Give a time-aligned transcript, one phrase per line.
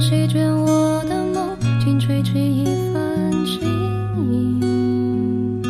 [0.00, 1.54] 席卷我的梦
[1.84, 3.60] 境，吹起一番轻
[4.16, 5.62] 盈。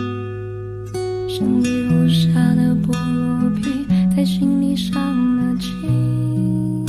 [1.28, 3.84] 像雨雾下的菠萝皮，
[4.16, 4.94] 在心里上
[5.36, 6.86] 了情。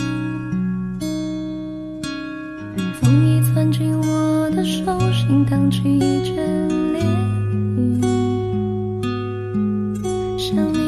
[3.02, 7.02] 风已攥进我的手心，荡起一阵涟
[10.38, 10.81] 漪。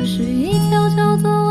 [0.00, 1.49] 这是一条叫做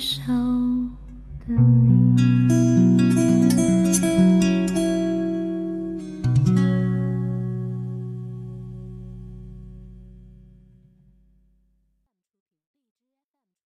[0.00, 0.32] 手
[1.46, 1.79] 的。